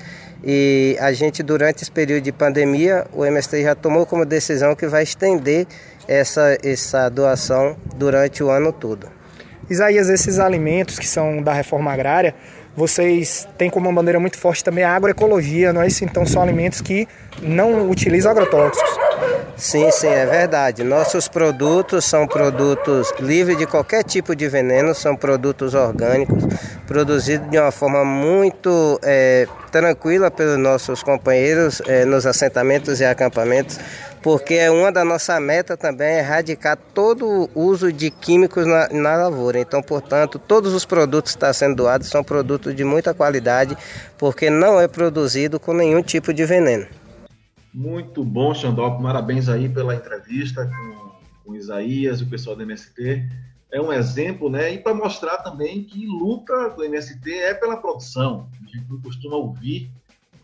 e 0.46 0.96
a 1.00 1.11
gente, 1.12 1.42
durante 1.42 1.83
esse 1.83 1.90
período 1.90 2.24
de 2.24 2.33
pandemia, 2.33 3.07
o 3.14 3.24
MST 3.24 3.62
já 3.62 3.74
tomou 3.74 4.05
como 4.05 4.27
decisão 4.27 4.77
que 4.77 4.87
vai 4.87 5.03
estender 5.03 5.66
essa, 6.07 6.59
essa 6.62 7.09
doação 7.09 7.74
durante 7.96 8.42
o 8.44 8.50
ano 8.50 8.70
todo. 8.70 9.09
Isaías, 9.68 10.09
esses 10.09 10.38
alimentos 10.38 10.98
que 10.98 11.07
são 11.07 11.42
da 11.42 11.53
reforma 11.53 11.92
agrária, 11.92 12.35
vocês 12.77 13.46
têm 13.57 13.70
como 13.70 13.88
uma 13.88 14.00
bandeira 14.00 14.18
muito 14.18 14.37
forte 14.38 14.64
também 14.64 14.85
a 14.85 14.94
agroecologia, 14.94 15.72
não 15.72 15.83
é 15.83 15.87
isso? 15.87 16.05
Então 16.05 16.27
são 16.27 16.42
alimentos 16.42 16.81
que 16.81 17.09
não 17.40 17.88
utilizam 17.88 18.31
agrotóxicos. 18.31 19.04
Sim, 19.57 19.88
sim, 19.93 20.09
é 20.09 20.27
verdade. 20.27 20.83
Nossos 20.83 21.29
produtos 21.29 22.05
são 22.05 22.27
produtos 22.27 23.12
livres 23.21 23.57
de 23.57 23.67
qualquer 23.67 24.03
tipo 24.03 24.35
de 24.35 24.49
veneno, 24.49 24.93
são 24.95 25.14
produtos 25.14 25.75
orgânicos, 25.75 26.43
produzidos 26.88 27.49
de 27.49 27.59
uma 27.59 27.71
forma 27.71 28.05
muito 28.05 28.99
é, 29.03 29.47
tranquila 29.71 30.29
pelos 30.29 30.59
nossos 30.59 31.05
companheiros 31.05 31.81
é, 31.87 32.05
nos 32.05 32.27
assentamentos 32.27 33.01
e 33.01 33.05
acampamentos, 33.05 33.79
porque 34.21 34.55
é 34.55 34.71
uma 34.73 34.90
da 34.90 35.05
nossa 35.05 35.38
meta 35.38 35.77
também 35.77 36.14
é 36.14 36.19
erradicar 36.19 36.77
todo 36.93 37.49
o 37.55 37.62
uso 37.62 37.93
de 37.93 38.11
químicos 38.11 38.67
na, 38.67 38.88
na 38.88 39.17
lavoura. 39.17 39.61
Então, 39.61 39.81
portanto, 39.81 40.37
todos 40.37 40.75
os 40.75 40.85
produtos 40.85 41.33
que 41.33 41.37
estão 41.37 41.53
sendo 41.53 41.77
doados 41.77 42.09
são 42.09 42.25
produtos 42.25 42.75
de 42.75 42.83
muita 42.83 43.14
qualidade, 43.14 43.79
porque 44.19 44.51
não 44.51 44.81
é 44.81 44.88
produzido 44.88 45.61
com 45.61 45.73
nenhum 45.73 46.03
tipo 46.03 46.35
de 46.35 46.45
veneno. 46.45 46.87
Muito 47.74 48.22
bom, 48.22 48.54
Xandó. 48.54 48.88
Parabéns 49.02 49.48
aí 49.48 49.68
pela 49.68 49.96
entrevista 49.96 50.64
com, 50.64 51.10
com 51.44 51.56
Isaías 51.56 52.20
e 52.20 52.22
o 52.22 52.28
pessoal 52.28 52.54
do 52.54 52.62
MST. 52.62 53.28
É 53.72 53.80
um 53.80 53.92
exemplo, 53.92 54.48
né? 54.48 54.72
E 54.72 54.78
para 54.78 54.94
mostrar 54.94 55.38
também 55.38 55.82
que 55.82 56.06
luta 56.06 56.70
do 56.70 56.84
MST 56.84 57.28
é 57.32 57.52
pela 57.52 57.76
produção. 57.76 58.48
A 58.62 58.70
gente 58.70 58.88
não 58.88 59.00
costuma 59.00 59.34
ouvir 59.34 59.90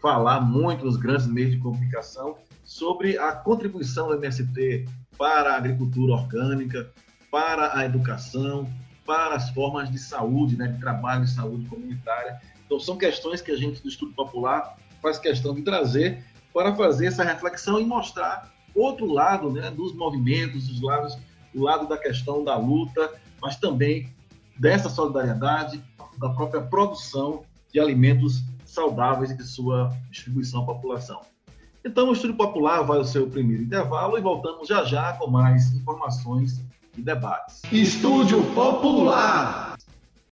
falar 0.02 0.40
muito 0.40 0.84
nos 0.84 0.96
grandes 0.96 1.28
meios 1.28 1.52
de 1.52 1.58
comunicação 1.58 2.36
sobre 2.64 3.16
a 3.16 3.30
contribuição 3.30 4.08
do 4.08 4.14
MST 4.14 4.88
para 5.16 5.52
a 5.52 5.56
agricultura 5.56 6.14
orgânica, 6.14 6.90
para 7.30 7.78
a 7.78 7.84
educação, 7.84 8.68
para 9.06 9.36
as 9.36 9.50
formas 9.50 9.88
de 9.88 10.00
saúde, 10.00 10.56
né, 10.56 10.66
de 10.66 10.80
trabalho 10.80 11.24
de 11.24 11.30
saúde 11.30 11.64
comunitária. 11.66 12.40
Então, 12.66 12.80
são 12.80 12.96
questões 12.96 13.40
que 13.40 13.52
a 13.52 13.56
gente 13.56 13.80
do 13.80 13.88
Estudo 13.88 14.12
Popular 14.14 14.76
faz 15.00 15.18
questão 15.18 15.54
de 15.54 15.62
trazer 15.62 16.24
para 16.52 16.74
fazer 16.74 17.06
essa 17.06 17.24
reflexão 17.24 17.80
e 17.80 17.84
mostrar 17.84 18.50
outro 18.74 19.06
lado 19.06 19.50
né, 19.50 19.70
dos 19.70 19.94
movimentos, 19.94 20.68
os 20.68 20.80
lados, 20.80 21.16
o 21.54 21.62
lado 21.62 21.88
da 21.88 21.96
questão 21.96 22.44
da 22.44 22.56
luta, 22.56 23.12
mas 23.40 23.56
também 23.56 24.12
dessa 24.58 24.88
solidariedade, 24.88 25.82
da 26.18 26.28
própria 26.30 26.60
produção 26.60 27.42
de 27.72 27.80
alimentos 27.80 28.42
saudáveis 28.64 29.30
e 29.30 29.36
de 29.36 29.44
sua 29.44 29.90
distribuição 30.10 30.62
à 30.62 30.66
população. 30.66 31.22
Então, 31.84 32.10
o 32.10 32.12
Estúdio 32.12 32.36
Popular 32.36 32.82
vai 32.82 32.98
ao 32.98 33.04
seu 33.04 33.28
primeiro 33.28 33.62
intervalo 33.62 34.18
e 34.18 34.20
voltamos 34.20 34.68
já 34.68 34.84
já 34.84 35.14
com 35.14 35.30
mais 35.30 35.72
informações 35.74 36.60
e 36.96 37.00
debates. 37.00 37.62
Estúdio 37.72 38.44
Popular. 38.54 39.69